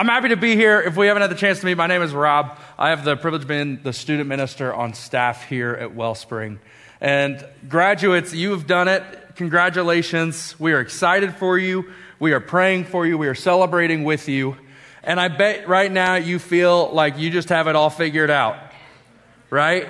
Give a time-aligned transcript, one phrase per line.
[0.00, 0.80] I'm happy to be here.
[0.80, 2.58] If we haven't had the chance to meet, my name is Rob.
[2.78, 6.58] I have the privilege of being the student minister on staff here at Wellspring.
[7.02, 9.02] And graduates, you have done it.
[9.36, 10.58] Congratulations.
[10.58, 11.90] We are excited for you.
[12.18, 13.18] We are praying for you.
[13.18, 14.56] We are celebrating with you.
[15.02, 18.56] And I bet right now you feel like you just have it all figured out,
[19.50, 19.86] right?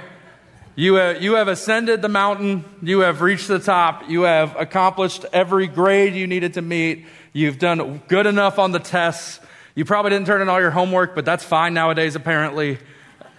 [0.74, 2.64] You have, you have ascended the mountain.
[2.82, 4.10] You have reached the top.
[4.10, 7.06] You have accomplished every grade you needed to meet.
[7.32, 9.38] You've done good enough on the tests.
[9.80, 12.76] You probably didn't turn in all your homework, but that's fine nowadays, apparently.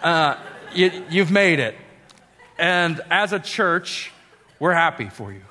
[0.01, 0.37] Uh,
[0.73, 1.75] you, you've made it.
[2.57, 4.11] And as a church,
[4.57, 5.43] we're happy for you.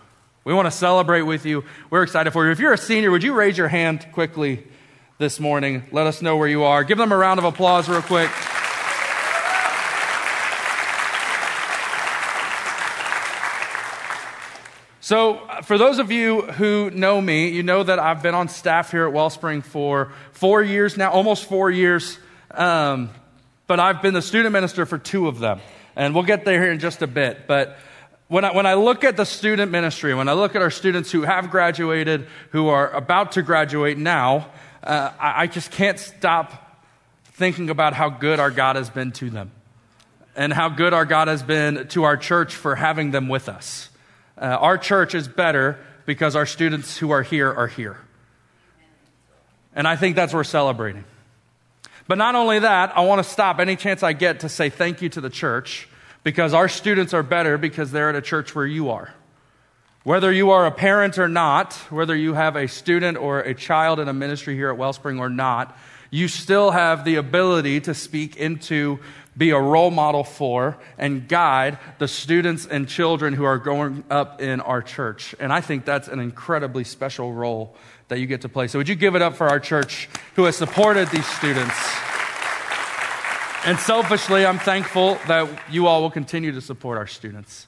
[0.43, 1.63] We want to celebrate with you.
[1.91, 2.51] We're excited for you.
[2.51, 4.67] If you're a senior, would you raise your hand quickly
[5.19, 5.85] this morning?
[5.93, 6.83] Let us know where you are.
[6.83, 8.29] Give them a round of applause, real quick.
[15.01, 18.91] So, for those of you who know me, you know that I've been on staff
[18.91, 22.19] here at Wellspring for four years now, almost four years.
[22.51, 23.11] Um,
[23.67, 25.61] but I've been the student minister for two of them.
[25.97, 27.47] And we'll get there here in just a bit.
[27.47, 27.77] But
[28.29, 31.11] when I, when I look at the student ministry, when I look at our students
[31.13, 34.49] who have graduated, who are about to graduate now,
[34.83, 36.81] uh, I, I just can't stop
[37.25, 39.51] thinking about how good our God has been to them
[40.35, 43.90] and how good our God has been to our church for having them with us.
[44.41, 48.01] Uh, our church is better because our students who are here are here.
[49.75, 51.05] And I think that's worth celebrating.
[52.09, 55.03] But not only that, I want to stop any chance I get to say thank
[55.03, 55.89] you to the church
[56.25, 59.15] because our students are better because they're at a church where you are.
[60.03, 64.01] Whether you are a parent or not, whether you have a student or a child
[64.01, 65.77] in a ministry here at Wellspring or not,
[66.11, 68.99] you still have the ability to speak into
[69.41, 74.43] be a role model for and guide the students and children who are growing up
[74.43, 75.35] in our church.
[75.41, 77.75] And I think that's an incredibly special role
[78.09, 78.69] that you get to play.
[78.69, 81.75] So, would you give it up for our church who has supported these students?
[83.65, 87.67] And selfishly, I'm thankful that you all will continue to support our students.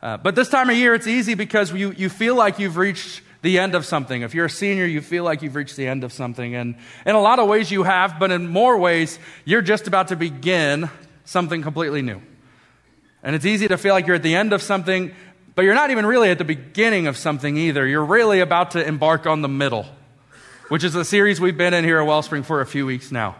[0.00, 3.22] Uh, but this time of year, it's easy because you, you feel like you've reached
[3.42, 4.22] the end of something.
[4.22, 6.54] If you're a senior, you feel like you've reached the end of something.
[6.54, 10.08] And in a lot of ways, you have, but in more ways, you're just about
[10.08, 10.90] to begin
[11.24, 12.20] something completely new.
[13.22, 15.14] And it's easy to feel like you're at the end of something,
[15.54, 17.86] but you're not even really at the beginning of something either.
[17.86, 19.86] You're really about to embark on the middle,
[20.68, 23.36] which is a series we've been in here at Wellspring for a few weeks now.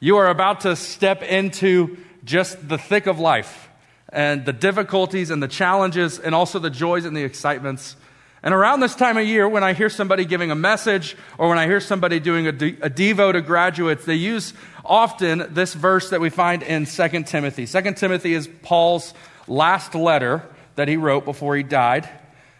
[0.00, 3.68] You are about to step into just the thick of life
[4.10, 7.96] and the difficulties and the challenges and also the joys and the excitements
[8.42, 11.58] and around this time of year, when I hear somebody giving a message or when
[11.58, 16.10] I hear somebody doing a, de- a Devo to graduates, they use often this verse
[16.10, 17.66] that we find in 2 Timothy.
[17.66, 19.12] 2 Timothy is Paul's
[19.46, 20.42] last letter
[20.76, 22.08] that he wrote before he died.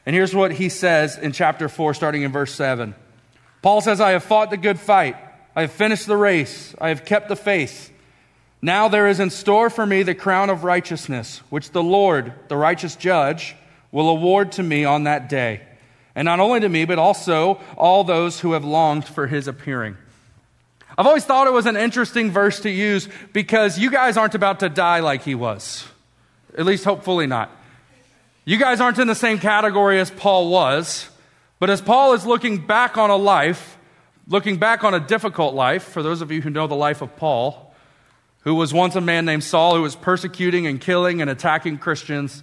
[0.04, 2.94] And here's what he says in chapter 4, starting in verse 7.
[3.62, 5.16] Paul says, I have fought the good fight.
[5.56, 6.74] I have finished the race.
[6.78, 7.90] I have kept the faith.
[8.60, 12.56] Now there is in store for me the crown of righteousness, which the Lord, the
[12.56, 13.56] righteous judge,
[13.90, 15.62] will award to me on that day
[16.14, 19.96] and not only to me, but also all those who have longed for his appearing.
[20.98, 24.60] I've always thought it was an interesting verse to use because you guys aren't about
[24.60, 25.86] to die like he was.
[26.58, 27.50] At least, hopefully, not.
[28.44, 31.08] You guys aren't in the same category as Paul was,
[31.58, 33.78] but as Paul is looking back on a life,
[34.26, 37.16] looking back on a difficult life, for those of you who know the life of
[37.16, 37.72] Paul,
[38.40, 42.42] who was once a man named Saul who was persecuting and killing and attacking Christians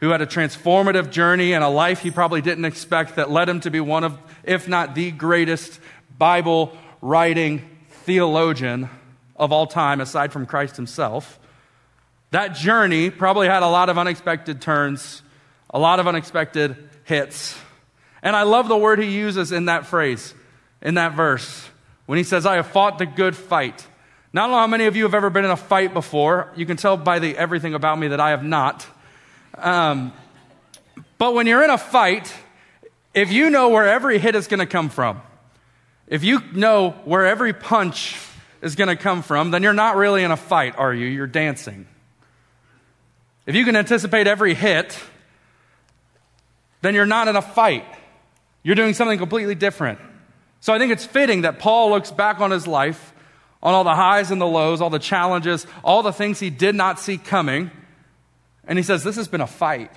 [0.00, 3.60] who had a transformative journey and a life he probably didn't expect that led him
[3.60, 5.80] to be one of, if not the greatest
[6.16, 7.62] Bible writing
[8.04, 8.88] theologian
[9.36, 11.38] of all time, aside from Christ himself.
[12.30, 15.22] That journey probably had a lot of unexpected turns,
[15.70, 17.56] a lot of unexpected hits.
[18.22, 20.34] And I love the word he uses in that phrase,
[20.82, 21.68] in that verse,
[22.06, 23.86] when he says, I have fought the good fight.
[24.34, 26.52] Don't know how many of you have ever been in a fight before.
[26.54, 28.86] You can tell by the everything about me that I have not.
[29.54, 30.12] Um,
[31.18, 32.32] but when you're in a fight,
[33.14, 35.20] if you know where every hit is going to come from,
[36.06, 38.16] if you know where every punch
[38.62, 41.06] is going to come from, then you're not really in a fight, are you?
[41.06, 41.86] You're dancing.
[43.46, 44.98] If you can anticipate every hit,
[46.82, 47.84] then you're not in a fight.
[48.62, 49.98] You're doing something completely different.
[50.60, 53.14] So I think it's fitting that Paul looks back on his life,
[53.62, 56.74] on all the highs and the lows, all the challenges, all the things he did
[56.74, 57.70] not see coming,
[58.68, 59.90] and he says, This has been a fight.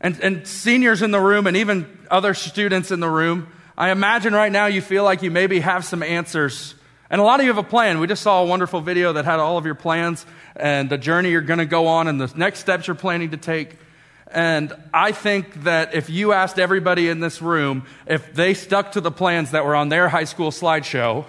[0.00, 4.32] And, and seniors in the room, and even other students in the room, I imagine
[4.32, 6.74] right now you feel like you maybe have some answers.
[7.10, 8.00] And a lot of you have a plan.
[8.00, 11.30] We just saw a wonderful video that had all of your plans and the journey
[11.30, 13.76] you're going to go on and the next steps you're planning to take.
[14.30, 19.00] And I think that if you asked everybody in this room if they stuck to
[19.00, 21.24] the plans that were on their high school slideshow,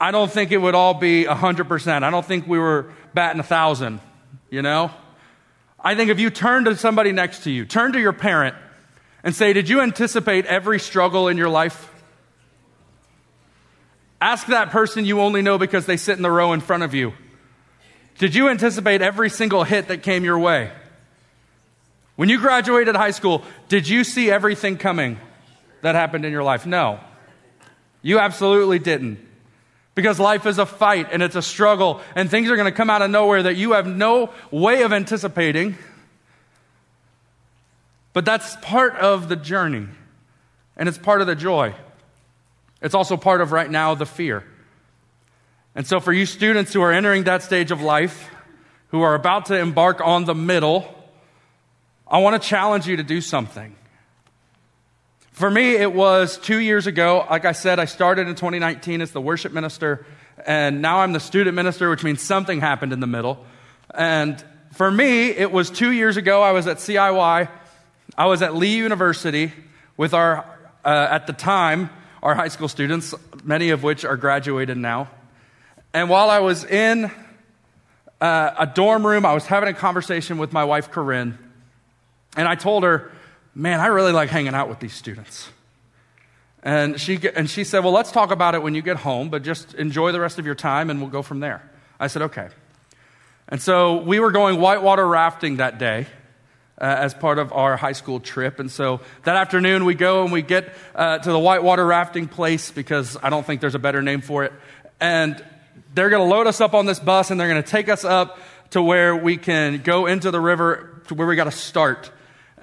[0.00, 2.02] I don't think it would all be 100%.
[2.02, 4.00] I don't think we were batting a thousand,
[4.50, 4.90] you know?
[5.82, 8.54] I think if you turn to somebody next to you, turn to your parent
[9.24, 11.90] and say, Did you anticipate every struggle in your life?
[14.20, 16.92] Ask that person you only know because they sit in the row in front of
[16.92, 17.14] you.
[18.18, 20.70] Did you anticipate every single hit that came your way?
[22.16, 25.18] When you graduated high school, did you see everything coming
[25.80, 26.66] that happened in your life?
[26.66, 27.00] No.
[28.02, 29.26] You absolutely didn't.
[29.94, 32.90] Because life is a fight and it's a struggle, and things are going to come
[32.90, 35.76] out of nowhere that you have no way of anticipating.
[38.12, 39.86] But that's part of the journey,
[40.76, 41.74] and it's part of the joy.
[42.80, 44.44] It's also part of right now the fear.
[45.74, 48.28] And so, for you students who are entering that stage of life,
[48.88, 50.92] who are about to embark on the middle,
[52.08, 53.76] I want to challenge you to do something.
[55.30, 57.26] For me, it was two years ago.
[57.30, 60.04] Like I said, I started in 2019 as the worship minister,
[60.44, 63.44] and now I'm the student minister, which means something happened in the middle.
[63.94, 64.42] And
[64.72, 66.42] for me, it was two years ago.
[66.42, 67.48] I was at CIY.
[68.18, 69.52] I was at Lee University
[69.96, 70.44] with our,
[70.84, 71.90] uh, at the time,
[72.22, 75.08] our high school students, many of which are graduated now.
[75.94, 77.10] And while I was in
[78.20, 81.38] uh, a dorm room, I was having a conversation with my wife, Corinne,
[82.36, 83.10] and I told her,
[83.54, 85.48] Man, I really like hanging out with these students.
[86.62, 89.42] And she, and she said, Well, let's talk about it when you get home, but
[89.42, 91.68] just enjoy the rest of your time and we'll go from there.
[91.98, 92.48] I said, Okay.
[93.48, 96.06] And so we were going whitewater rafting that day.
[96.80, 98.58] Uh, as part of our high school trip.
[98.58, 102.70] And so that afternoon, we go and we get uh, to the whitewater rafting place
[102.70, 104.52] because I don't think there's a better name for it.
[104.98, 105.44] And
[105.94, 108.02] they're going to load us up on this bus and they're going to take us
[108.02, 108.38] up
[108.70, 112.10] to where we can go into the river to where we got to start.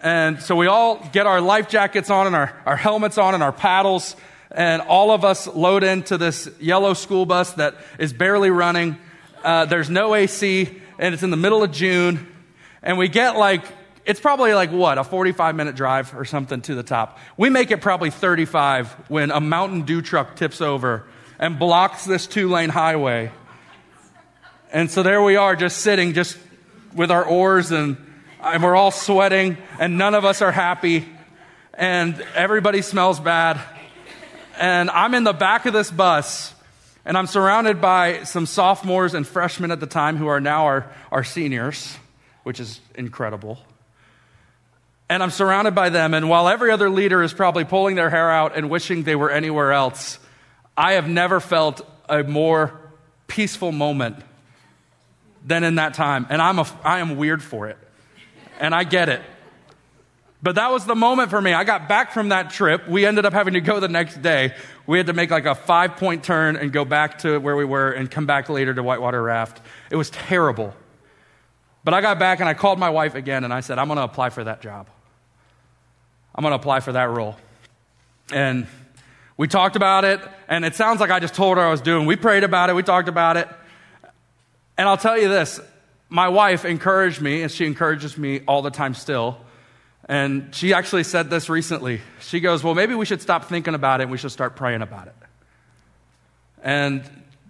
[0.02, 3.42] And so we all get our life jackets on and our, our helmets on and
[3.42, 4.16] our paddles.
[4.52, 8.98] And all of us load into this yellow school bus that is barely running.
[9.44, 12.28] Uh, there's no AC and it's in the middle of June.
[12.84, 13.64] And we get like,
[14.06, 17.18] it's probably like what, a 45 minute drive or something to the top.
[17.36, 21.06] We make it probably 35 when a Mountain Dew truck tips over
[21.40, 23.32] and blocks this two lane highway.
[24.72, 26.38] And so there we are, just sitting, just
[26.94, 27.98] with our oars, and,
[28.44, 31.08] and we're all sweating, and none of us are happy,
[31.74, 33.60] and everybody smells bad.
[34.60, 36.54] And I'm in the back of this bus,
[37.06, 40.92] and I'm surrounded by some sophomores and freshmen at the time who are now our,
[41.12, 41.98] our seniors,
[42.44, 43.60] which is incredible.
[45.10, 48.30] And I'm surrounded by them, and while every other leader is probably pulling their hair
[48.30, 50.20] out and wishing they were anywhere else,
[50.76, 52.80] I have never felt a more
[53.28, 54.18] peaceful moment
[55.46, 56.28] than in that time.
[56.30, 57.78] And I'm a, I am weird for it.
[58.60, 59.22] And I get it.
[60.42, 61.54] But that was the moment for me.
[61.54, 62.88] I got back from that trip.
[62.88, 64.54] We ended up having to go the next day.
[64.86, 67.66] We had to make like a five point turn and go back to where we
[67.66, 69.62] were and come back later to Whitewater Raft.
[69.90, 70.76] It was terrible.
[71.84, 73.98] But I got back and I called my wife again and I said, I'm going
[73.98, 74.88] to apply for that job.
[76.36, 77.36] I'm going to apply for that role.
[78.32, 78.68] And
[79.38, 82.08] we talked about it, and it sounds like I just told her I was doing.
[82.08, 83.48] We prayed about it, we talked about it.
[84.78, 85.60] And I'll tell you this
[86.10, 89.38] my wife encouraged me, and she encourages me all the time still.
[90.08, 92.02] And she actually said this recently.
[92.22, 94.82] She goes, Well, maybe we should stop thinking about it and we should start praying
[94.82, 95.16] about it.
[96.64, 97.04] And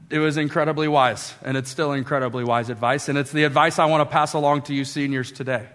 [0.10, 3.10] it was incredibly wise, and it's still incredibly wise advice.
[3.10, 5.68] And it's the advice I want to pass along to you seniors today.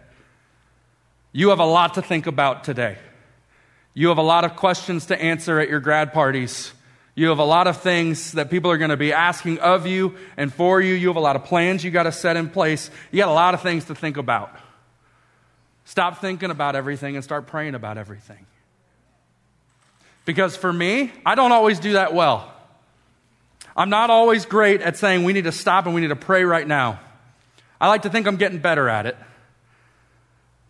[1.33, 2.99] You have a lot to think about today.
[3.95, 6.73] You have a lot of questions to answer at your grad parties.
[7.15, 10.17] You have a lot of things that people are going to be asking of you
[10.37, 10.95] and for you.
[10.95, 12.91] You have a lot of plans you got to set in place.
[13.11, 14.55] You got a lot of things to think about.
[15.85, 18.47] Stop thinking about everything and start praying about everything.
[20.25, 22.53] Because for me, I don't always do that well.
[23.77, 26.45] I'm not always great at saying we need to stop and we need to pray
[26.45, 27.01] right now.
[27.81, 29.17] I like to think I'm getting better at it.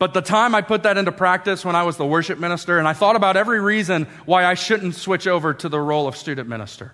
[0.03, 2.89] But the time I put that into practice when I was the worship minister, and
[2.89, 6.49] I thought about every reason why I shouldn't switch over to the role of student
[6.49, 6.93] minister.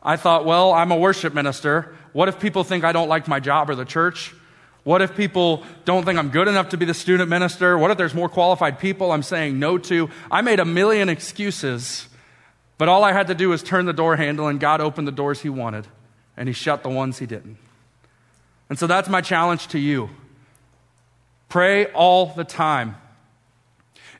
[0.00, 1.96] I thought, well, I'm a worship minister.
[2.12, 4.32] What if people think I don't like my job or the church?
[4.84, 7.76] What if people don't think I'm good enough to be the student minister?
[7.76, 10.08] What if there's more qualified people I'm saying no to?
[10.30, 12.06] I made a million excuses,
[12.78, 15.12] but all I had to do was turn the door handle, and God opened the
[15.12, 15.88] doors He wanted,
[16.36, 17.58] and He shut the ones He didn't.
[18.70, 20.10] And so that's my challenge to you.
[21.48, 22.96] Pray all the time.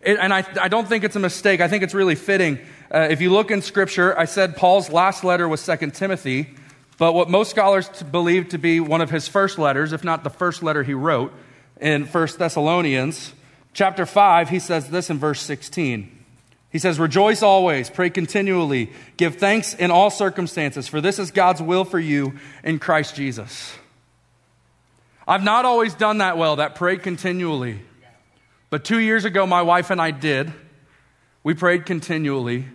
[0.01, 1.61] It, and I, I, don't think it's a mistake.
[1.61, 2.59] I think it's really fitting.
[2.93, 6.55] Uh, if you look in Scripture, I said Paul's last letter was 2 Timothy,
[6.99, 10.31] but what most scholars believe to be one of his first letters, if not the
[10.31, 11.33] first letter he wrote,
[11.81, 13.33] in 1 Thessalonians
[13.73, 16.11] chapter 5, he says this in verse 16
[16.71, 21.61] He says, Rejoice always, pray continually, give thanks in all circumstances, for this is God's
[21.61, 23.77] will for you in Christ Jesus.
[25.29, 27.81] I've not always done that well, that prayed continually.
[28.71, 30.51] But two years ago, my wife and I did.
[31.45, 32.67] We prayed continually,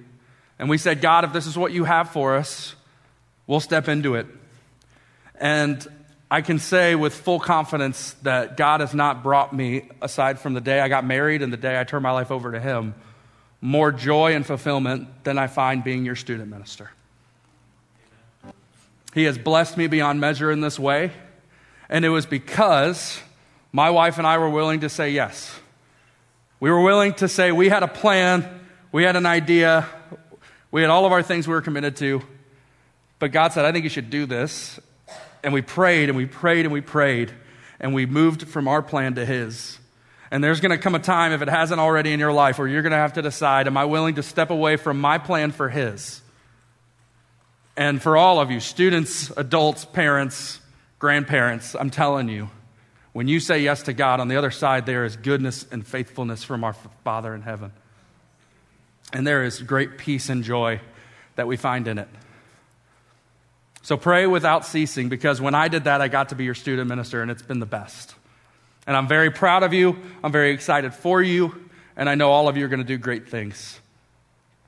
[0.57, 2.75] and we said, God, if this is what you have for us,
[3.48, 4.27] we'll step into it.
[5.36, 5.86] And
[6.31, 10.62] I can say with full confidence that God has not brought me, aside from the
[10.62, 12.93] day I got married and the day I turned my life over to Him,
[13.62, 16.91] more joy and fulfillment than I find being your student minister.
[19.13, 21.12] He has blessed me beyond measure in this way,
[21.90, 23.20] and it was because
[23.72, 25.60] my wife and I were willing to say yes.
[26.60, 28.48] We were willing to say we had a plan,
[28.92, 29.88] we had an idea,
[30.72, 32.22] we had all of our things we were committed to,
[33.20, 34.80] but God said, I think you should do this.
[35.44, 37.32] And we prayed and we prayed and we prayed,
[37.80, 39.78] and we moved from our plan to His.
[40.32, 42.68] And there's going to come a time, if it hasn't already in your life, where
[42.68, 45.52] you're going to have to decide Am I willing to step away from my plan
[45.52, 46.22] for His?
[47.75, 50.60] And for all of you, students, adults, parents,
[51.03, 52.50] grandparents, I'm telling you,
[53.12, 56.45] when you say yes to God, on the other side, there is goodness and faithfulness
[56.45, 56.72] from our
[57.03, 57.74] Father in heaven.
[59.12, 60.79] And there is great peace and joy
[61.36, 62.07] that we find in it.
[63.81, 66.88] So pray without ceasing because when I did that, I got to be your student
[66.88, 68.15] minister and it's been the best.
[68.88, 69.98] And I'm very proud of you.
[70.24, 71.69] I'm very excited for you.
[71.98, 73.77] And I know all of you are going to do great things.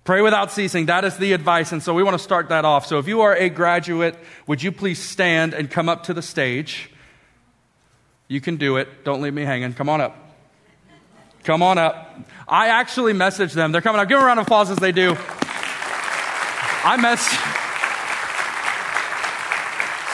[0.06, 0.86] Pray without ceasing.
[0.86, 1.72] That is the advice.
[1.72, 2.86] And so we want to start that off.
[2.86, 6.22] So if you are a graduate, would you please stand and come up to the
[6.22, 6.92] stage?
[8.28, 9.04] You can do it.
[9.04, 9.74] Don't leave me hanging.
[9.74, 10.16] Come on up.
[11.44, 12.20] Come on up.
[12.48, 13.72] I actually messaged them.
[13.72, 14.08] They're coming up.
[14.08, 15.12] Give them a round of applause as they do.
[16.84, 17.64] I messaged.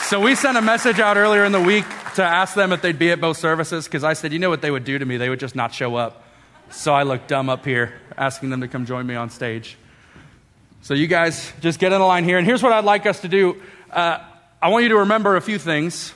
[0.08, 1.84] So we sent a message out earlier in the week
[2.14, 4.62] to ask them if they'd be at both services because I said, you know what
[4.62, 5.18] they would do to me?
[5.18, 6.24] They would just not show up.
[6.70, 9.76] So I looked dumb up here asking them to come join me on stage.
[10.82, 12.38] So you guys just get in the line here.
[12.38, 13.60] And here's what I'd like us to do
[13.90, 14.18] uh,
[14.60, 16.12] I want you to remember a few things.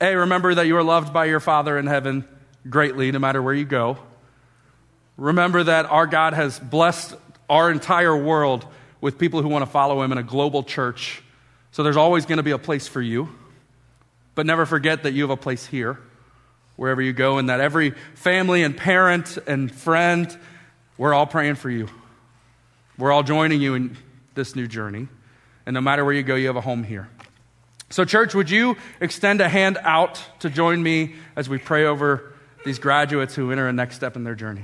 [0.00, 2.26] A, remember that you are loved by your Father in heaven
[2.68, 3.98] greatly, no matter where you go.
[5.16, 7.14] Remember that our God has blessed
[7.48, 8.66] our entire world
[9.00, 11.22] with people who want to follow Him in a global church
[11.74, 13.28] so there's always going to be a place for you.
[14.36, 15.98] But never forget that you have a place here,
[16.76, 20.38] wherever you go, and that every family and parent and friend,
[20.98, 21.88] we're all praying for you.
[22.98, 23.96] We're all joining you in
[24.34, 25.08] this new journey.
[25.66, 27.08] And no matter where you go, you have a home here.
[27.90, 32.32] So, church, would you extend a hand out to join me as we pray over
[32.64, 34.62] these graduates who enter a next step in their journey?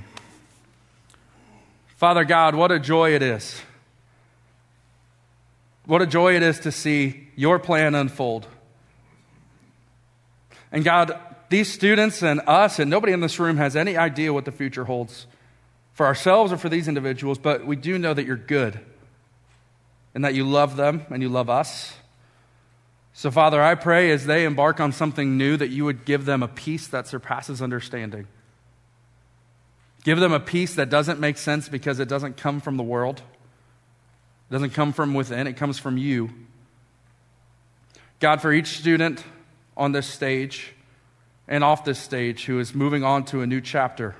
[1.96, 3.60] Father God, what a joy it is
[5.90, 8.46] what a joy it is to see your plan unfold.
[10.70, 11.18] And God,
[11.48, 14.84] these students and us, and nobody in this room has any idea what the future
[14.84, 15.26] holds
[16.00, 18.80] for ourselves or for these individuals, but we do know that you're good
[20.14, 21.92] and that you love them and you love us.
[23.12, 26.42] So, Father, I pray as they embark on something new that you would give them
[26.42, 28.28] a peace that surpasses understanding.
[30.02, 33.18] Give them a peace that doesn't make sense because it doesn't come from the world.
[34.48, 36.30] It doesn't come from within, it comes from you.
[38.20, 39.22] God, for each student
[39.76, 40.72] on this stage
[41.46, 44.16] and off this stage who is moving on to a new chapter,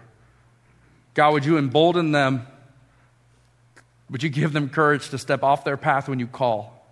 [1.14, 2.46] God, would you embolden them?
[4.10, 6.84] Would you give them courage to step off their path when you call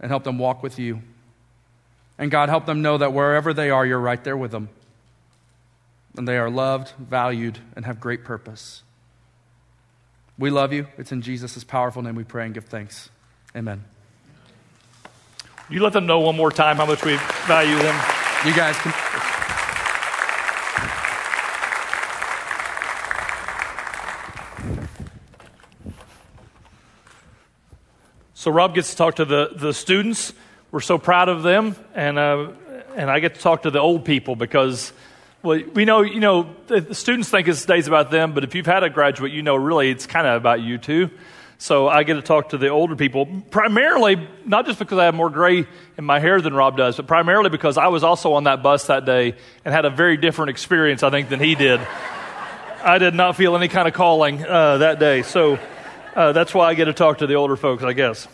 [0.00, 1.02] and help them walk with you?
[2.18, 4.68] And God, help them know that wherever they are, you're right there with them.
[6.16, 8.82] And they are loved, valued, and have great purpose.
[10.38, 10.86] We love you.
[10.98, 13.10] It's in Jesus' powerful name we pray and give thanks.
[13.54, 13.84] Amen.
[15.68, 17.16] You let them know one more time how much we
[17.46, 17.94] value them.
[18.44, 19.09] You guys can.
[28.50, 30.32] So Rob gets to talk to the, the students.
[30.72, 32.48] We're so proud of them, and uh,
[32.96, 34.92] and I get to talk to the old people because
[35.44, 38.66] well, we know, you know, the students think this day's about them, but if you've
[38.66, 41.10] had a graduate, you know really it's kind of about you too.
[41.58, 45.14] So I get to talk to the older people, primarily, not just because I have
[45.14, 45.64] more gray
[45.96, 48.88] in my hair than Rob does, but primarily because I was also on that bus
[48.88, 51.78] that day and had a very different experience, I think, than he did.
[52.82, 55.22] I did not feel any kind of calling uh, that day.
[55.22, 55.60] So
[56.14, 58.26] uh, that's why I get to talk to the older folks, I guess.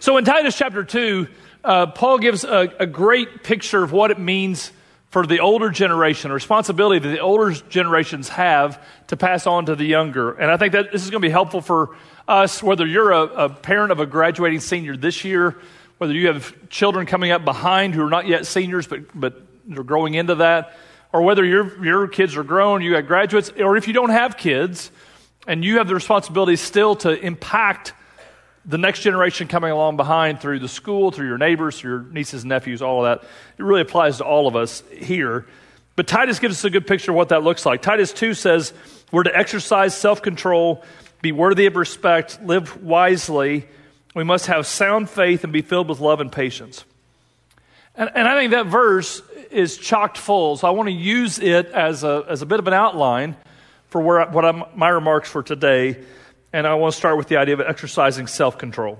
[0.00, 1.28] So in Titus chapter 2,
[1.64, 4.72] uh, Paul gives a, a great picture of what it means
[5.10, 9.76] for the older generation, a responsibility that the older generations have to pass on to
[9.76, 10.32] the younger.
[10.32, 13.22] And I think that this is going to be helpful for us, whether you're a,
[13.22, 15.58] a parent of a graduating senior this year,
[15.98, 19.42] whether you have children coming up behind who are not yet seniors but, but
[19.76, 20.74] are growing into that,
[21.12, 24.38] or whether your, your kids are grown, you have graduates, or if you don't have
[24.38, 24.90] kids,
[25.46, 27.94] And you have the responsibility still to impact
[28.64, 32.42] the next generation coming along behind through the school, through your neighbors, through your nieces
[32.42, 33.28] and nephews, all of that.
[33.58, 35.46] It really applies to all of us here.
[35.96, 37.82] But Titus gives us a good picture of what that looks like.
[37.82, 38.72] Titus 2 says
[39.10, 40.82] we're to exercise self control,
[41.20, 43.66] be worthy of respect, live wisely.
[44.14, 46.84] We must have sound faith and be filled with love and patience.
[47.94, 51.66] And, and I think that verse is chocked full, so I want to use it
[51.66, 53.36] as a, as a bit of an outline
[53.92, 56.02] for where, what I'm, my remarks for today.
[56.52, 58.98] And I want to start with the idea of exercising self control.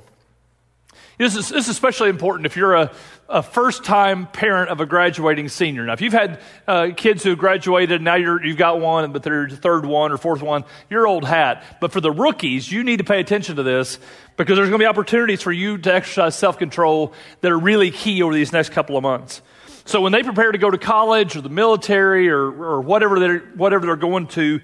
[1.19, 2.93] This is, this is, especially important if you're a,
[3.29, 5.85] a first time parent of a graduating senior.
[5.85, 9.47] Now, if you've had uh, kids who graduated, now you have got one, but they're
[9.47, 11.65] the third one or fourth one, you're old hat.
[11.81, 13.99] But for the rookies, you need to pay attention to this
[14.37, 17.91] because there's going to be opportunities for you to exercise self control that are really
[17.91, 19.43] key over these next couple of months.
[19.85, 23.39] So when they prepare to go to college or the military or, or whatever, they're,
[23.41, 24.61] whatever they're going to,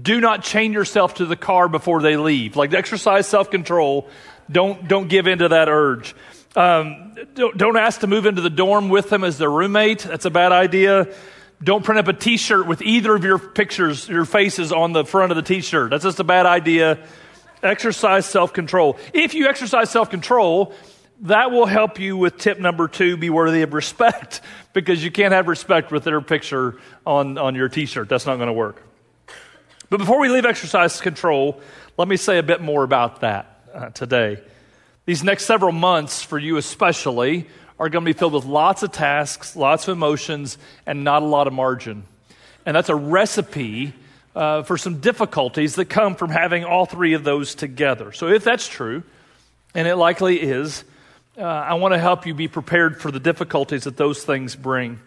[0.00, 2.56] do not chain yourself to the car before they leave.
[2.56, 4.08] Like exercise self control.
[4.50, 6.14] Don't, don't give in to that urge.
[6.56, 10.00] Um, don't, don't ask to move into the dorm with them as their roommate.
[10.00, 11.12] That's a bad idea.
[11.62, 15.04] Don't print up a t shirt with either of your pictures, your faces on the
[15.04, 15.90] front of the t shirt.
[15.90, 16.98] That's just a bad idea.
[17.62, 18.96] Exercise self control.
[19.12, 20.72] If you exercise self control,
[21.22, 24.40] that will help you with tip number two be worthy of respect
[24.72, 28.08] because you can't have respect with their picture on, on your t shirt.
[28.08, 28.82] That's not going to work.
[29.90, 31.60] But before we leave exercise control,
[31.96, 34.40] let me say a bit more about that uh, today.
[35.06, 37.46] These next several months, for you especially,
[37.78, 41.26] are going to be filled with lots of tasks, lots of emotions, and not a
[41.26, 42.04] lot of margin.
[42.66, 43.94] And that's a recipe
[44.36, 48.12] uh, for some difficulties that come from having all three of those together.
[48.12, 49.02] So, if that's true,
[49.74, 50.84] and it likely is,
[51.38, 54.98] uh, I want to help you be prepared for the difficulties that those things bring.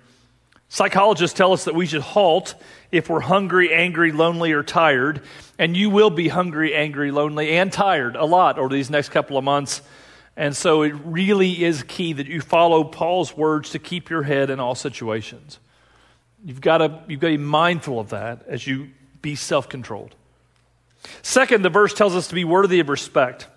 [0.69, 2.55] Psychologists tell us that we should halt
[2.91, 5.21] if we're hungry, angry, lonely, or tired.
[5.59, 9.37] And you will be hungry, angry, lonely, and tired a lot over these next couple
[9.37, 9.81] of months.
[10.37, 14.49] And so it really is key that you follow Paul's words to keep your head
[14.49, 15.59] in all situations.
[16.45, 18.91] You've got to, you've got to be mindful of that as you
[19.21, 20.15] be self controlled.
[21.21, 23.47] Second, the verse tells us to be worthy of respect.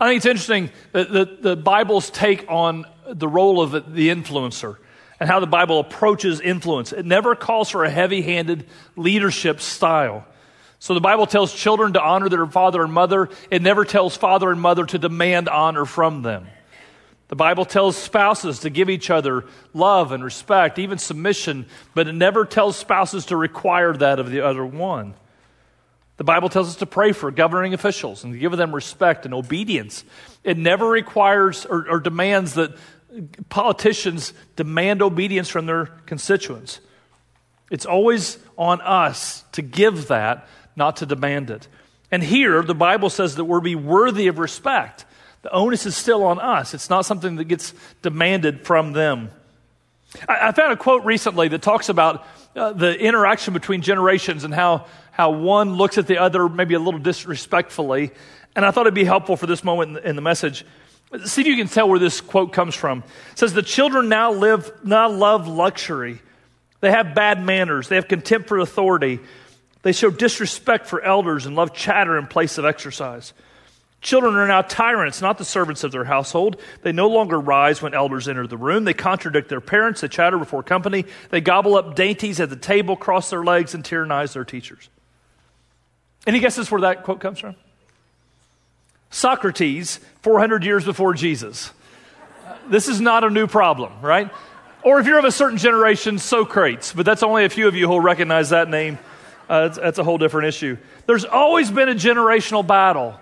[0.00, 4.76] I think it's interesting that the, the Bible's take on the role of the influencer
[5.20, 6.92] and how the Bible approaches influence.
[6.92, 10.26] It never calls for a heavy handed leadership style.
[10.78, 13.28] So the Bible tells children to honor their father and mother.
[13.50, 16.46] It never tells father and mother to demand honor from them.
[17.28, 22.14] The Bible tells spouses to give each other love and respect, even submission, but it
[22.14, 25.14] never tells spouses to require that of the other one.
[26.18, 29.32] The Bible tells us to pray for governing officials and to give them respect and
[29.32, 30.04] obedience.
[30.44, 32.76] It never requires or, or demands that
[33.48, 36.80] politicians demand obedience from their constituents.
[37.70, 41.68] It's always on us to give that, not to demand it.
[42.10, 45.04] And here, the Bible says that we're be worthy of respect.
[45.42, 46.74] The onus is still on us.
[46.74, 49.30] It's not something that gets demanded from them.
[50.28, 52.26] I, I found a quote recently that talks about
[52.56, 54.86] uh, the interaction between generations and how,
[55.18, 58.12] how one looks at the other maybe a little disrespectfully.
[58.54, 60.64] And I thought it'd be helpful for this moment in the, message
[61.24, 63.02] See if you can tell where this quote comes from.
[63.32, 66.20] It says, The children now live, now love luxury.
[66.80, 67.88] They have bad manners.
[67.88, 69.18] They have contempt for authority.
[69.82, 73.32] They show disrespect for elders and love chatter in place of exercise.
[74.00, 76.60] Children are now tyrants, not the servants of their household.
[76.82, 78.84] They no longer rise when elders enter the room.
[78.84, 80.02] They contradict their parents.
[80.02, 81.06] They chatter before company.
[81.30, 84.90] They gobble up dainties at the table, cross their legs, and tyrannize their teachers.
[86.26, 87.56] Any guesses where that quote comes from?
[89.10, 91.72] Socrates, 400 years before Jesus.
[92.68, 94.30] This is not a new problem, right?
[94.82, 97.86] Or if you're of a certain generation, Socrates, but that's only a few of you
[97.86, 98.98] who will recognize that name.
[99.48, 100.76] Uh, that's, that's a whole different issue.
[101.06, 103.18] There's always been a generational battle.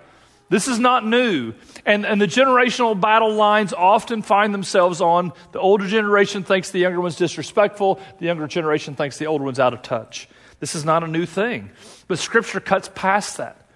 [0.49, 1.53] This is not new.
[1.85, 6.79] And, and the generational battle lines often find themselves on the older generation thinks the
[6.79, 10.27] younger one's disrespectful, the younger generation thinks the older one's out of touch.
[10.59, 11.71] This is not a new thing.
[12.07, 13.67] But Scripture cuts past that.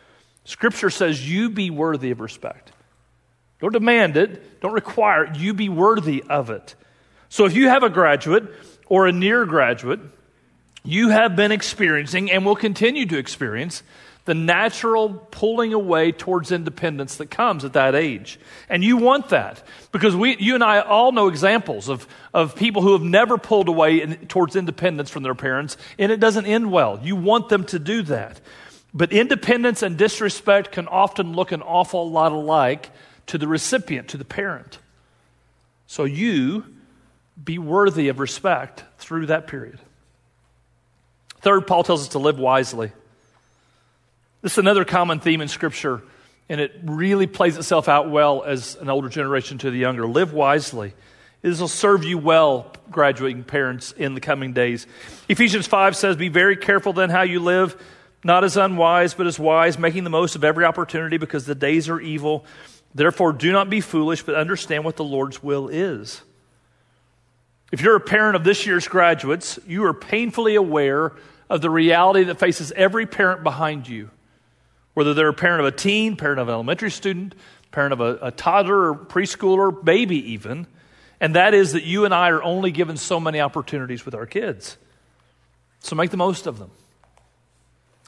[0.46, 2.72] Scripture says you be worthy of respect.
[3.60, 5.36] Don't demand it, don't require it.
[5.36, 6.76] You be worthy of it.
[7.30, 8.46] So if you have a graduate
[8.88, 10.00] or a near graduate,
[10.84, 13.84] you have been experiencing and will continue to experience
[14.26, 18.40] the natural pulling away towards independence that comes at that age.
[18.70, 22.84] And you want that because we, you and I all know examples of, of people
[22.84, 26.72] who have never pulled away in, towards independence from their parents, and it doesn't end
[26.72, 27.00] well.
[27.02, 28.40] You want them to do that.
[28.94, 32.92] But independence and disrespect can often look an awful lot alike
[33.28, 34.78] to the recipient, to the parent.
[35.88, 36.66] So you
[37.42, 39.80] be worthy of respect through that period.
[41.40, 42.92] Third, Paul tells us to live wisely.
[44.42, 46.02] This is another common theme in Scripture,
[46.50, 50.08] and it really plays itself out well as an older generation to the younger.
[50.08, 50.94] Live wisely.
[51.44, 54.88] This will serve you well, graduating parents, in the coming days.
[55.30, 57.80] Ephesians 5 says, Be very careful then how you live,
[58.24, 61.88] not as unwise, but as wise, making the most of every opportunity because the days
[61.88, 62.44] are evil.
[62.96, 66.22] Therefore, do not be foolish, but understand what the Lord's will is.
[67.72, 71.14] If you're a parent of this year's graduates, you are painfully aware
[71.48, 74.10] of the reality that faces every parent behind you.
[74.94, 77.36] Whether they're a parent of a teen, parent of an elementary student,
[77.72, 80.68] parent of a, a toddler or preschooler, baby even,
[81.20, 84.26] and that is that you and I are only given so many opportunities with our
[84.26, 84.78] kids.
[85.80, 86.72] So make the most of them.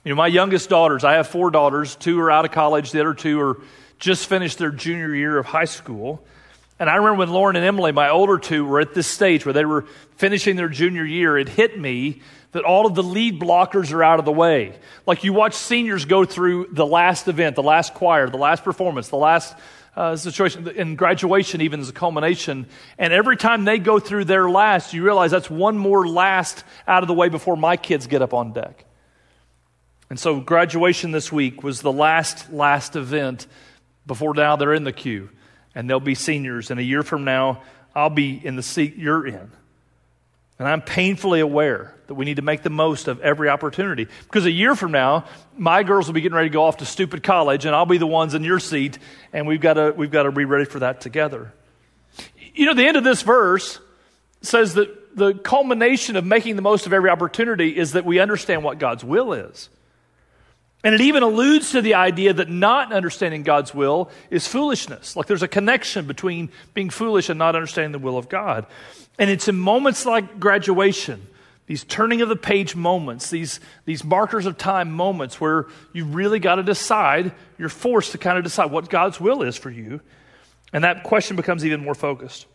[0.04, 3.00] You know, my youngest daughters, I have four daughters, two are out of college, the
[3.00, 3.62] other two are
[4.00, 6.26] just finished their junior year of high school.
[6.80, 9.54] And I remember when Lauren and Emily, my older two, were at this stage where
[9.54, 13.92] they were finishing their junior year, it hit me that all of the lead blockers
[13.94, 14.78] are out of the way.
[15.06, 19.10] Like you watch seniors go through the last event, the last choir, the last performance,
[19.10, 19.56] the last
[19.96, 22.68] uh, situation, in graduation, even as a culmination.
[22.98, 27.04] And every time they go through their last, you realize that's one more last out
[27.04, 28.86] of the way before my kids get up on deck.
[30.10, 33.48] And so graduation this week was the last, last event
[34.06, 35.30] before now they're in the queue
[35.76, 36.72] and they'll be seniors.
[36.72, 37.62] And a year from now,
[37.96, 39.52] I'll be in the seat you're in.
[40.60, 44.08] And I'm painfully aware that we need to make the most of every opportunity.
[44.24, 45.26] Because a year from now,
[45.58, 47.98] my girls will be getting ready to go off to stupid college, and I'll be
[47.98, 49.00] the ones in your seat,
[49.32, 51.52] and we've got to, we've got to be ready for that together.
[52.54, 53.80] You know, the end of this verse
[54.42, 58.64] says that the culmination of making the most of every opportunity is that we understand
[58.64, 59.70] what God's will is.
[60.84, 65.16] And it even alludes to the idea that not understanding God's will is foolishness.
[65.16, 68.66] Like there's a connection between being foolish and not understanding the will of God.
[69.18, 71.26] And it's in moments like graduation,
[71.68, 76.40] these turning of the page moments, these, these markers of time moments where you really
[76.40, 80.02] got to decide, you're forced to kind of decide what God's will is for you.
[80.74, 82.46] And that question becomes even more focused.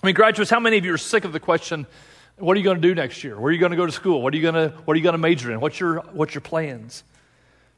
[0.00, 1.86] I mean, graduates, how many of you are sick of the question,
[2.36, 3.34] what are you going to do next year?
[3.34, 4.22] Where are you going to go to school?
[4.22, 5.58] What are you going to, what are you going to major in?
[5.58, 7.02] What's your, what's your plans?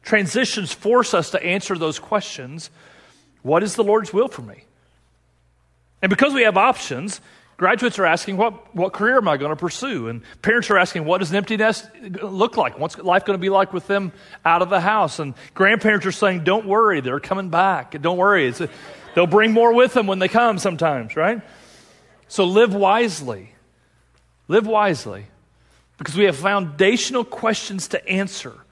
[0.04, 2.70] Transitions force us to answer those questions
[3.42, 4.64] What is the Lord's will for me?
[6.02, 7.22] And because we have options,
[7.56, 10.08] graduates are asking, What, what career am I going to pursue?
[10.08, 11.88] And parents are asking, What does an empty nest
[12.22, 12.78] look like?
[12.78, 14.12] What's life going to be like with them
[14.44, 15.18] out of the house?
[15.18, 18.00] And grandparents are saying, Don't worry, they're coming back.
[18.02, 18.48] Don't worry.
[18.48, 18.68] A,
[19.14, 21.40] they'll bring more with them when they come sometimes, right?
[22.28, 23.54] So live wisely.
[24.48, 25.26] Live wisely
[25.96, 28.63] because we have foundational questions to answer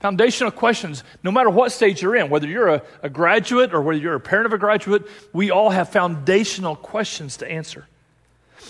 [0.00, 3.98] Foundational questions, no matter what stage you're in, whether you're a, a, graduate or whether
[3.98, 7.84] you're a parent of a graduate, we all have foundational questions to answer.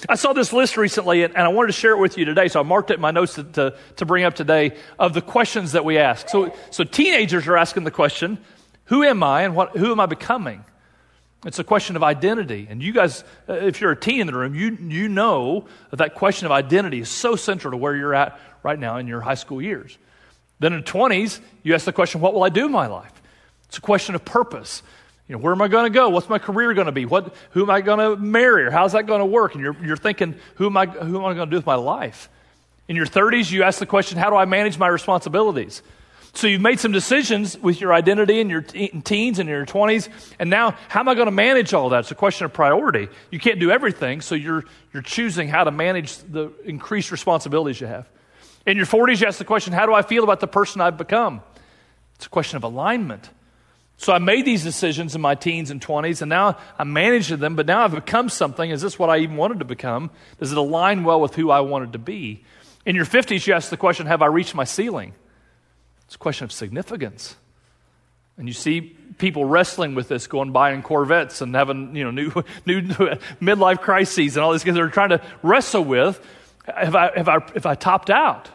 [0.08, 2.48] I saw this list recently and, and I wanted to share it with you today,
[2.48, 5.20] so I marked it in my notes to, to, to bring up today of the
[5.20, 6.30] questions that we ask.
[6.30, 8.38] So, so teenagers are asking the question,
[8.86, 10.64] who am I and what, who am I becoming?
[11.44, 12.66] It's a question of identity.
[12.70, 15.96] And you guys, uh, if you're a teen in the room, you, you know that
[15.96, 19.20] that question of identity is so central to where you're at right now in your
[19.20, 19.98] high school years.
[20.60, 23.12] Then in the 20s, you ask the question, what will I do in my life?
[23.66, 24.82] It's a question of purpose.
[25.28, 26.08] You know, where am I going to go?
[26.08, 27.04] What's my career going to be?
[27.04, 28.64] What, who am I going to marry?
[28.64, 29.54] Or how's that going to work?
[29.54, 31.74] And you're, you're thinking, who am, I, who am I going to do with my
[31.74, 32.30] life?
[32.88, 35.82] In your 30s, you ask the question, how do I manage my responsibilities?
[36.32, 40.08] So you've made some decisions with your identity in your teens and in your 20s,
[40.38, 42.00] and now how am I going to manage all that?
[42.00, 43.08] It's a question of priority.
[43.30, 47.86] You can't do everything, so you're, you're choosing how to manage the increased responsibilities you
[47.86, 48.08] have.
[48.68, 50.98] In your 40s, you ask the question, How do I feel about the person I've
[50.98, 51.40] become?
[52.16, 53.30] It's a question of alignment.
[53.96, 57.56] So I made these decisions in my teens and 20s, and now I'm managing them,
[57.56, 58.70] but now I've become something.
[58.70, 60.10] Is this what I even wanted to become?
[60.38, 62.44] Does it align well with who I wanted to be?
[62.84, 65.14] In your 50s, you ask the question, Have I reached my ceiling?
[66.04, 67.36] It's a question of significance.
[68.36, 68.82] And you see
[69.16, 72.30] people wrestling with this, going buying Corvettes and having you know new,
[72.66, 76.22] new midlife crises and all these things they're trying to wrestle with.
[76.66, 78.50] Have I, have I, have I topped out?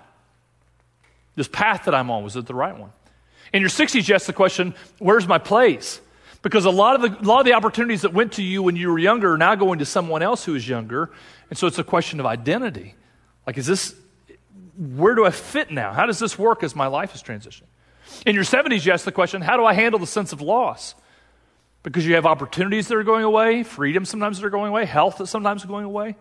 [1.36, 2.91] This path that I'm on, was it the right one?
[3.54, 6.02] In your 60s, you ask the question, where's my place?
[6.41, 8.76] Because a lot, of the, a lot of the opportunities that went to you when
[8.76, 11.12] you were younger are now going to someone else who is younger.
[11.50, 12.96] And so it's a question of identity.
[13.48, 13.96] Like, is this,
[14.78, 15.93] where do I fit now?
[15.93, 17.63] How does this work as my life is transitioning?
[18.26, 20.96] In your 70s, you ask the question, how do I handle the sense of loss?
[21.82, 25.17] Because you have opportunities that are going away, freedom sometimes that are going away, health
[25.17, 26.15] that sometimes are going away.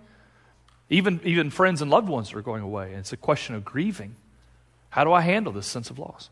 [0.91, 2.91] Even, even friends and loved ones that are going away.
[2.91, 4.17] And it's a question of grieving.
[4.93, 6.29] How do I handle this sense of loss?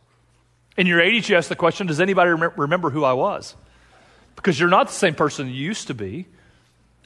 [0.76, 3.56] In your 80s, you ask the question Does anybody rem- remember who I was?
[4.36, 6.26] Because you're not the same person you used to be.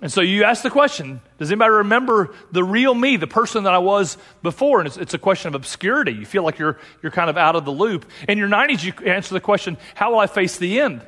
[0.03, 3.73] And so you ask the question Does anybody remember the real me, the person that
[3.73, 4.81] I was before?
[4.81, 6.11] And it's, it's, a question of obscurity.
[6.11, 8.05] You feel like you're, you're kind of out of the loop.
[8.29, 11.03] In your 90s, you answer the question How will I face the end?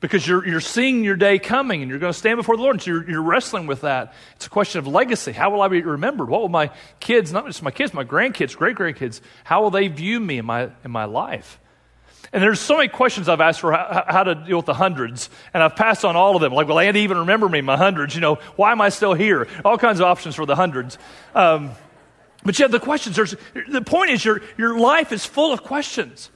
[0.00, 2.76] Because you're, you're seeing your day coming and you're going to stand before the Lord.
[2.76, 4.14] And so you're, you're wrestling with that.
[4.36, 5.32] It's a question of legacy.
[5.32, 6.28] How will I be remembered?
[6.28, 9.88] What will my kids, not just my kids, my grandkids, great grandkids, how will they
[9.88, 11.58] view me in my, in my life?
[12.32, 15.30] And there's so many questions I've asked for how, how, to deal with the hundreds,
[15.54, 16.52] and I've passed on all of them.
[16.52, 18.14] Like, will Andy even remember me, my hundreds?
[18.14, 19.48] You know, why am I still here?
[19.64, 20.98] All kinds of options for the hundreds.
[21.34, 21.70] Um,
[22.44, 23.16] but you have the questions.
[23.16, 23.34] There's,
[23.68, 26.30] the point is, your, your life is full of questions.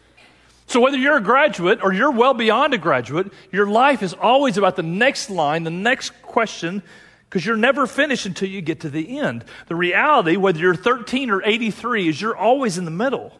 [0.67, 4.57] So whether you're a graduate or you're well beyond a graduate, your life is always
[4.57, 6.83] about the next line, the next question,
[7.29, 9.45] because you're never finished until you get to the end.
[9.67, 13.33] The reality, whether you're 13 or 83, is you're always in the middle.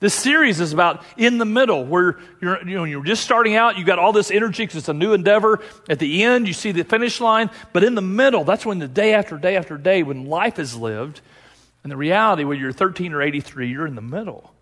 [0.00, 3.78] This series is about in the middle, where you're, you know, you're just starting out,
[3.78, 5.60] you got all this energy because it's a new endeavor.
[5.88, 7.48] At the end, you see the finish line.
[7.72, 10.76] But in the middle, that's when the day after day after day, when life is
[10.76, 11.22] lived,
[11.82, 14.53] and the reality, whether you're 13 or 83, you're in the middle.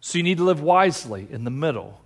[0.00, 2.00] So you need to live wisely in the middle.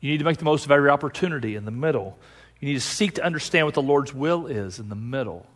[0.00, 2.18] You need to make the most of every opportunity in the middle.
[2.60, 5.46] You need to seek to understand what the Lord's will is in the middle.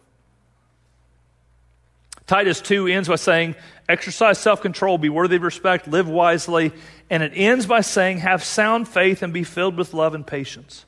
[2.27, 3.55] Titus 2 ends by saying,
[3.89, 6.73] Exercise self control, be worthy of respect, live wisely.
[7.09, 10.85] And it ends by saying, Have sound faith and be filled with love and patience.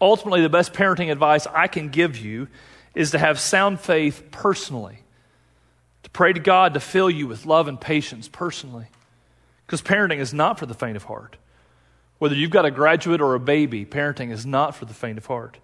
[0.00, 2.48] Ultimately, the best parenting advice I can give you
[2.94, 4.98] is to have sound faith personally,
[6.02, 8.86] to pray to God to fill you with love and patience personally.
[9.72, 11.38] Because parenting is not for the faint of heart.
[12.18, 15.24] Whether you've got a graduate or a baby, parenting is not for the faint of
[15.24, 15.56] heart.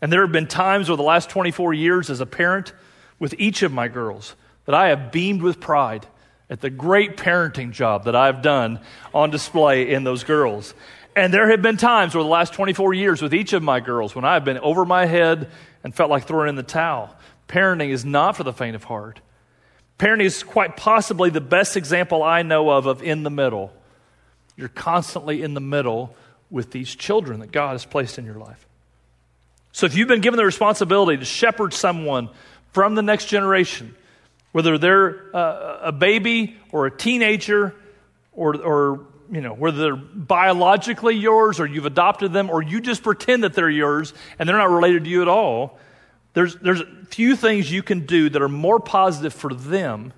[0.00, 2.72] And there have been times over the last 24 years as a parent
[3.18, 6.06] with each of my girls that I have beamed with pride
[6.48, 8.78] at the great parenting job that I've done
[9.12, 10.72] on display in those girls.
[11.16, 14.14] And there have been times over the last 24 years with each of my girls
[14.14, 15.50] when I've been over my head
[15.82, 17.12] and felt like throwing in the towel.
[17.48, 19.18] Parenting is not for the faint of heart.
[19.98, 23.72] Parenting is quite possibly the best example I know of of in the middle.
[24.56, 26.14] You're constantly in the middle
[26.50, 28.66] with these children that God has placed in your life.
[29.72, 32.28] So if you've been given the responsibility to shepherd someone
[32.72, 33.94] from the next generation,
[34.52, 37.74] whether they're uh, a baby or a teenager
[38.32, 43.02] or, or you know, whether they're biologically yours or you've adopted them or you just
[43.02, 45.78] pretend that they're yours and they're not related to you at all,
[46.34, 50.12] there's, there's few things you can do that are more positive for them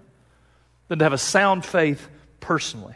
[0.88, 2.08] than to have a sound faith
[2.40, 2.94] personally.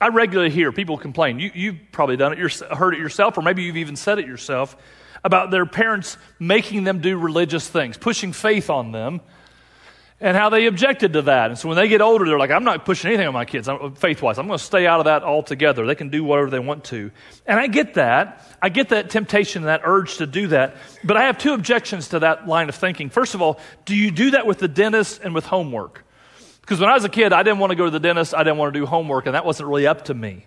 [0.00, 1.38] I regularly hear people complain.
[1.38, 4.76] You, you've probably done it, heard it yourself, or maybe you've even said it yourself
[5.24, 9.22] about their parents making them do religious things, pushing faith on them,
[10.24, 11.50] and how they objected to that.
[11.50, 13.68] And so when they get older, they're like, I'm not pushing anything on my kids
[13.96, 14.38] faith wise.
[14.38, 15.86] I'm going to stay out of that altogether.
[15.86, 17.10] They can do whatever they want to.
[17.46, 18.42] And I get that.
[18.62, 20.76] I get that temptation and that urge to do that.
[21.04, 23.10] But I have two objections to that line of thinking.
[23.10, 26.06] First of all, do you do that with the dentist and with homework?
[26.62, 28.44] Because when I was a kid, I didn't want to go to the dentist, I
[28.44, 30.46] didn't want to do homework, and that wasn't really up to me.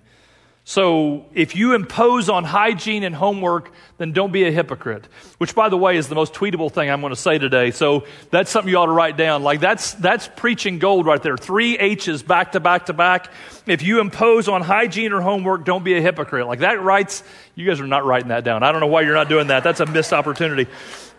[0.70, 5.08] So if you impose on hygiene and homework, then don't be a hypocrite.
[5.38, 7.72] Which, by the way, is the most tweetable thing I'm going to say today.
[7.72, 9.44] So that's something you ought to write down.
[9.44, 11.38] Like that's, that's preaching gold right there.
[11.38, 13.32] Three H's back to back to back.
[13.66, 16.48] If you impose on hygiene or homework, don't be a hypocrite.
[16.48, 17.24] Like that writes,
[17.56, 18.62] you guys are not writing that down.
[18.64, 19.64] I don't know why you're not doing that.
[19.64, 20.70] That's a missed opportunity.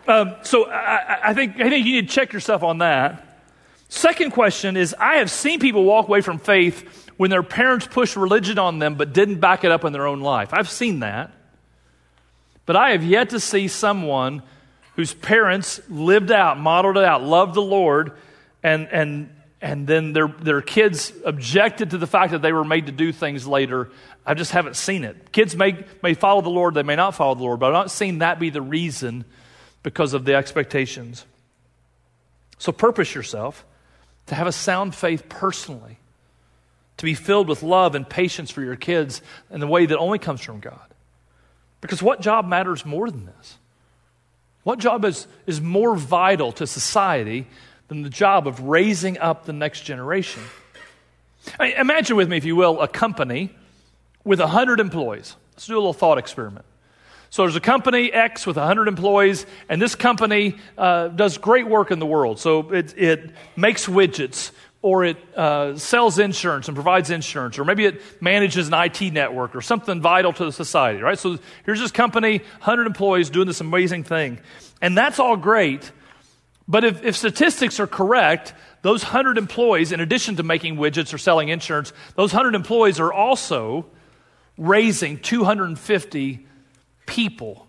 [0.07, 3.25] Um, so I, I, think, I think you need to check yourself on that.
[3.87, 8.15] Second question is I have seen people walk away from faith when their parents pushed
[8.15, 10.53] religion on them but didn't back it up in their own life.
[10.53, 11.33] I've seen that.
[12.65, 14.41] But I have yet to see someone
[14.95, 18.13] whose parents lived out, modeled it out, loved the Lord,
[18.63, 22.85] and, and, and then their, their kids objected to the fact that they were made
[22.85, 23.89] to do things later.
[24.25, 25.33] I just haven't seen it.
[25.33, 27.91] Kids may, may follow the Lord, they may not follow the Lord, but I've not
[27.91, 29.25] seen that be the reason
[29.83, 31.25] because of the expectations.
[32.59, 33.65] So purpose yourself
[34.27, 35.99] to have a sound faith personally
[36.99, 40.19] to be filled with love and patience for your kids in the way that only
[40.19, 40.79] comes from God.
[41.79, 43.57] Because what job matters more than this?
[44.63, 47.47] What job is, is more vital to society
[47.87, 50.43] than the job of raising up the next generation?
[51.57, 53.55] I mean, imagine with me, if you will, a company
[54.25, 55.37] with 100 employees.
[55.53, 56.65] Let's do a little thought experiment.
[57.29, 61.91] So there's a company X with 100 employees, and this company uh, does great work
[61.91, 62.39] in the world.
[62.39, 67.85] So it, it makes widgets or it uh, sells insurance and provides insurance, or maybe
[67.85, 71.19] it manages an IT network or something vital to the society, right?
[71.19, 74.39] So here's this company, 100 employees doing this amazing thing.
[74.81, 75.91] And that's all great.
[76.67, 81.17] But if, if statistics are correct, those 100 employees, in addition to making widgets or
[81.17, 83.85] selling insurance, those 100 employees are also
[84.57, 86.47] raising 250
[87.05, 87.67] people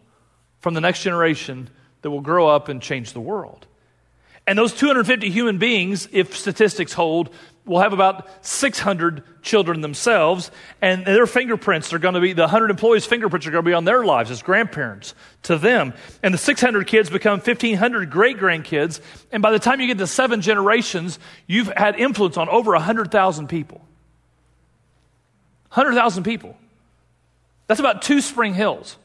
[0.61, 1.71] from the next generation
[2.03, 3.67] that will grow up and change the world.
[4.51, 7.31] And those 250 human beings, if statistics hold,
[7.65, 10.51] will have about 600 children themselves,
[10.83, 13.75] and their fingerprints are going to be, the 100 employees' fingerprints are going to be
[13.75, 15.95] on their lives as grandparents to them.
[16.25, 20.09] And the 600 kids become 1,500 great grandkids, and by the time you get to
[20.09, 23.81] seven generations, you've had influence on over 100,000 people.
[25.69, 26.57] 100,000 people.
[27.69, 28.97] That's about two Spring Hills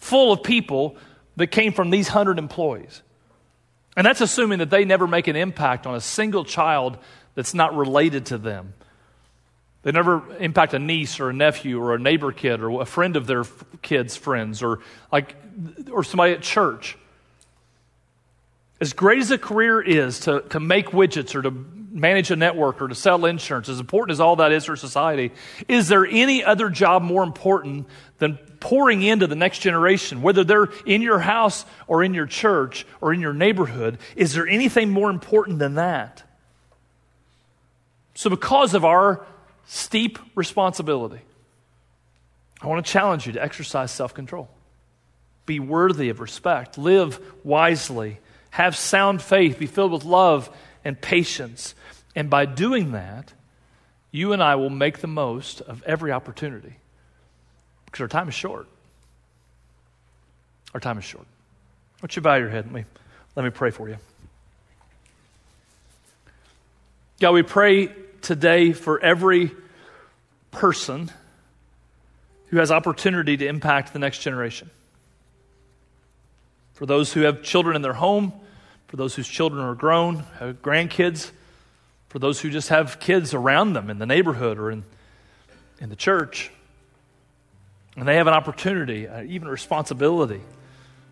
[0.00, 0.96] full of people
[1.36, 3.02] that came from these 100 employees.
[3.96, 6.98] And that's assuming that they never make an impact on a single child
[7.34, 8.74] that's not related to them.
[9.82, 13.16] They never impact a niece or a nephew or a neighbor kid or a friend
[13.16, 13.44] of their
[13.82, 15.36] kids' friends or like
[15.90, 16.98] or somebody at church.
[18.80, 21.50] As great as a career is to, to make widgets or to
[21.90, 25.32] manage a network or to sell insurance, as important as all that is for society,
[25.68, 27.86] is there any other job more important
[28.18, 32.86] than pouring into the next generation, whether they're in your house or in your church
[33.00, 33.98] or in your neighborhood?
[34.16, 36.22] Is there anything more important than that?
[38.14, 39.24] So, because of our
[39.66, 41.20] steep responsibility,
[42.60, 44.48] I want to challenge you to exercise self control.
[45.46, 46.76] Be worthy of respect.
[46.76, 48.18] Live wisely.
[48.50, 49.58] Have sound faith.
[49.58, 50.50] Be filled with love
[50.84, 51.74] and patience.
[52.14, 53.32] And by doing that,
[54.10, 56.74] you and I will make the most of every opportunity
[57.84, 58.66] because our time is short.
[60.74, 61.24] Our time is short.
[61.24, 62.66] Why don't you bow your head?
[62.66, 62.84] Let me,
[63.36, 63.96] let me pray for you.
[67.20, 67.90] God, we pray
[68.22, 69.50] today for every
[70.50, 71.10] person
[72.46, 74.70] who has opportunity to impact the next generation.
[76.72, 78.32] For those who have children in their home,
[78.90, 81.30] for those whose children are grown, have grandkids,
[82.08, 84.82] for those who just have kids around them in the neighborhood or in,
[85.80, 86.50] in the church.
[87.96, 90.40] And they have an opportunity, uh, even a responsibility,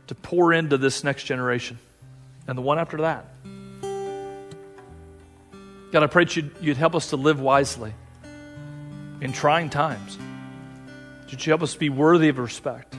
[0.08, 1.78] to pour into this next generation
[2.48, 3.26] and the one after that.
[5.92, 7.94] God, I pray that you'd, you'd help us to live wisely
[9.20, 10.18] in trying times.
[11.30, 12.96] That you help us be worthy of respect.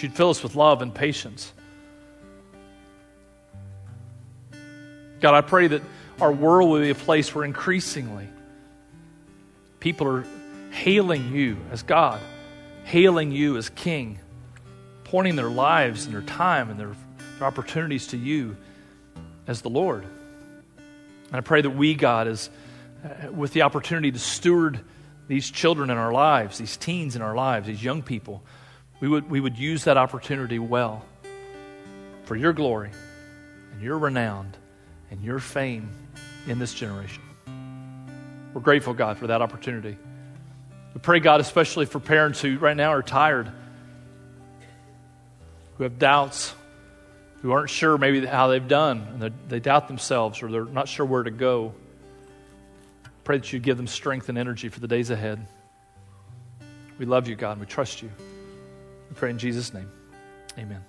[0.00, 1.52] You'd fill us with love and patience.
[5.20, 5.82] God, I pray that
[6.20, 8.28] our world will be a place where increasingly
[9.80, 10.26] people are
[10.70, 12.20] hailing you as God,
[12.84, 14.18] hailing you as King,
[15.04, 16.94] pointing their lives and their time and their,
[17.38, 18.56] their opportunities to you
[19.46, 20.04] as the Lord.
[21.28, 22.50] And I pray that we, God, is
[23.04, 24.80] uh, with the opportunity to steward
[25.28, 28.42] these children in our lives, these teens in our lives, these young people,
[29.00, 31.04] we would, we would use that opportunity well
[32.24, 32.90] for your glory
[33.72, 34.54] and your renown
[35.10, 35.90] and your fame
[36.46, 37.22] in this generation.
[38.54, 39.96] We're grateful, God, for that opportunity.
[40.94, 43.50] We pray, God, especially for parents who right now are tired,
[45.76, 46.54] who have doubts,
[47.42, 51.04] who aren't sure maybe how they've done, and they, doubt themselves or they're not sure
[51.04, 51.74] where to go.
[53.24, 55.46] Pray that you give them strength and energy for the days ahead.
[56.98, 58.10] We love you, God, and we trust you.
[59.10, 59.90] We pray in Jesus' name.
[60.58, 60.82] Amen.